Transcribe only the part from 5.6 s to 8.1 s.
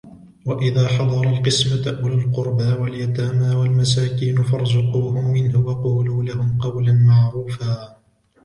وَقُولُوا لَهُمْ قَوْلًا مَعْرُوفًا